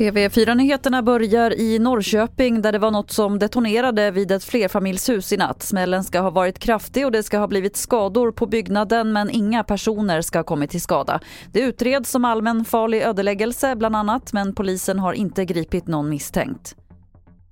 TV4-nyheterna 0.00 1.02
börjar 1.02 1.58
i 1.60 1.78
Norrköping 1.78 2.62
där 2.62 2.72
det 2.72 2.78
var 2.78 2.90
något 2.90 3.10
som 3.10 3.38
detonerade 3.38 4.10
vid 4.10 4.30
ett 4.30 4.44
flerfamiljshus 4.44 5.32
i 5.32 5.36
natt. 5.36 5.62
Smällen 5.62 6.04
ska 6.04 6.20
ha 6.20 6.30
varit 6.30 6.58
kraftig 6.58 7.06
och 7.06 7.12
det 7.12 7.22
ska 7.22 7.38
ha 7.38 7.46
blivit 7.46 7.76
skador 7.76 8.32
på 8.32 8.46
byggnaden 8.46 9.12
men 9.12 9.30
inga 9.30 9.64
personer 9.64 10.20
ska 10.20 10.38
ha 10.38 10.44
kommit 10.44 10.70
till 10.70 10.80
skada. 10.80 11.20
Det 11.52 11.60
utreds 11.60 12.10
som 12.10 12.24
allmän 12.24 12.64
farlig 12.64 13.02
ödeläggelse 13.02 13.76
bland 13.76 13.96
annat 13.96 14.32
men 14.32 14.54
polisen 14.54 14.98
har 14.98 15.12
inte 15.12 15.44
gripit 15.44 15.86
någon 15.86 16.08
misstänkt. 16.08 16.76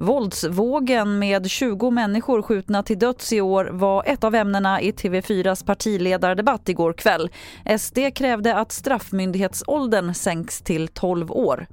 Våldsvågen 0.00 1.18
med 1.18 1.50
20 1.50 1.90
människor 1.90 2.42
skjutna 2.42 2.82
till 2.82 2.98
döds 2.98 3.32
i 3.32 3.40
år 3.40 3.64
var 3.64 4.04
ett 4.06 4.24
av 4.24 4.34
ämnena 4.34 4.80
i 4.80 4.92
TV4s 4.92 5.64
partiledardebatt 5.66 6.68
igår 6.68 6.92
kväll. 6.92 7.30
SD 7.78 7.98
krävde 8.14 8.56
att 8.56 8.72
straffmyndighetsåldern 8.72 10.14
sänks 10.14 10.60
till 10.60 10.88
12 10.88 11.32
år. 11.32 11.66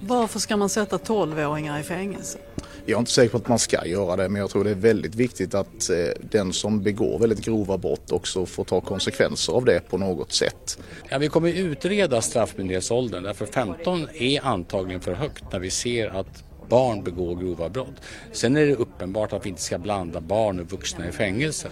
Varför 0.00 0.38
ska 0.38 0.56
man 0.56 0.68
sätta 0.68 0.96
12-åringar 0.96 1.80
i 1.80 1.82
fängelse? 1.82 2.38
Jag 2.86 2.96
är 2.96 2.98
inte 2.98 3.10
säker 3.10 3.30
på 3.30 3.36
att 3.36 3.48
man 3.48 3.58
ska 3.58 3.86
göra 3.86 4.16
det 4.16 4.28
men 4.28 4.40
jag 4.40 4.50
tror 4.50 4.64
det 4.64 4.70
är 4.70 4.74
väldigt 4.74 5.14
viktigt 5.14 5.54
att 5.54 5.90
eh, 5.90 5.96
den 6.30 6.52
som 6.52 6.82
begår 6.82 7.18
väldigt 7.18 7.44
grova 7.44 7.78
brott 7.78 8.12
också 8.12 8.46
får 8.46 8.64
ta 8.64 8.80
konsekvenser 8.80 9.52
av 9.52 9.64
det 9.64 9.80
på 9.90 9.98
något 9.98 10.32
sätt. 10.32 10.78
Ja, 11.08 11.18
vi 11.18 11.28
kommer 11.28 11.52
utreda 11.52 12.22
straffmyndighetsåldern 12.22 13.22
därför 13.22 13.46
15 13.46 14.08
är 14.14 14.46
antagligen 14.46 15.00
för 15.00 15.14
högt 15.14 15.44
när 15.52 15.58
vi 15.58 15.70
ser 15.70 16.08
att 16.08 16.44
barn 16.70 17.04
begår 17.04 17.36
grova 17.36 17.68
brott. 17.68 18.02
Sen 18.32 18.56
är 18.56 18.66
det 18.66 18.74
uppenbart 18.74 19.32
att 19.32 19.46
vi 19.46 19.48
inte 19.48 19.62
ska 19.62 19.78
blanda 19.78 20.20
barn 20.20 20.60
och 20.60 20.70
vuxna 20.70 21.08
i 21.08 21.12
fängelse. 21.12 21.68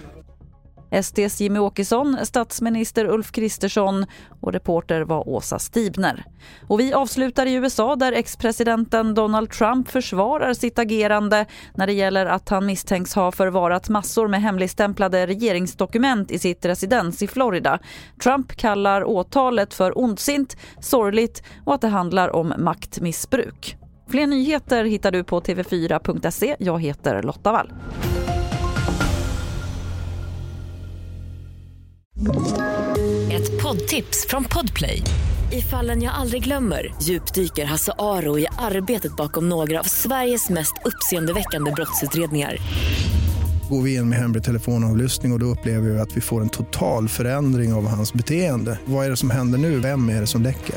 SDs 1.02 1.41
Jimmy 1.41 1.59
Åkesson, 1.59 2.19
statsminister 2.23 3.06
Ulf 3.06 3.33
Kristersson 3.33 4.06
och 4.41 4.53
reporter 4.53 5.01
var 5.01 5.29
Åsa 5.29 5.59
Stibner. 5.59 6.25
Och 6.69 6.81
vi 6.81 6.92
avslutar 6.92 7.47
i 7.47 7.55
USA 7.55 7.97
där 7.97 8.12
ex-presidenten 8.12 9.14
Donald 9.14 9.50
Trump 9.50 9.89
försvarar 9.89 10.55
sitt 10.55 10.78
agerande 10.78 11.47
när 11.75 11.86
det 11.86 11.92
gäller 11.92 12.27
att 12.27 12.48
han 12.48 12.67
misstänks 12.67 13.14
ha 13.14 13.33
förvarat 13.33 13.89
massor 13.89 14.28
med 14.28 14.42
hemligstämplade 14.42 15.27
regeringsdokument 15.27 16.30
i 16.30 16.39
sitt 16.39 16.64
residens 16.64 17.23
i 17.23 17.27
Florida. 17.27 17.78
Trump 18.23 18.56
kallar 18.56 19.05
åtalet 19.05 19.75
för 19.75 19.98
ondsint, 19.98 20.56
sorgligt 20.80 21.42
och 21.64 21.75
att 21.75 21.80
det 21.80 21.89
handlar 21.89 22.36
om 22.36 22.55
maktmissbruk. 22.58 23.78
Fler 24.11 24.27
nyheter 24.27 24.84
hittar 24.84 25.12
du 25.12 25.25
på 25.25 25.41
tv4.se. 25.41 26.56
Jag 26.59 26.83
heter 26.83 27.23
Lotta 27.23 27.53
Wall. 27.53 27.73
Ett 33.33 33.62
poddtips 33.62 34.27
från 34.29 34.45
Podplay. 34.45 35.03
I 35.53 35.61
fallen 35.61 36.03
jag 36.03 36.14
aldrig 36.14 36.45
glömmer 36.45 36.95
djupdyker 37.03 37.64
Hasse 37.64 37.92
Aro 37.98 38.39
i 38.39 38.47
arbetet 38.59 39.17
bakom 39.17 39.48
några 39.48 39.81
av 39.81 39.84
Sveriges 39.84 40.51
mest 40.51 40.75
uppseendeväckande 40.84 41.70
brottsutredningar. 41.70 42.56
Går 43.70 43.83
vi 43.83 43.95
in 43.95 44.09
med 44.09 44.19
hemlig 44.19 44.45
telefonavlyssning 44.45 45.33
och, 45.33 45.36
och 45.36 45.41
då 45.41 45.47
upplever 45.47 45.91
vi 45.91 45.98
att 45.98 46.17
vi 46.17 46.20
får 46.20 46.41
en 46.41 46.48
total 46.48 47.09
förändring 47.09 47.73
av 47.73 47.86
hans 47.86 48.12
beteende. 48.12 48.79
Vad 48.84 49.06
är 49.06 49.11
det 49.11 49.17
som 49.17 49.31
händer 49.31 49.59
nu? 49.59 49.81
Vem 49.81 50.09
är 50.09 50.20
det 50.20 50.27
som 50.27 50.42
läcker? 50.42 50.77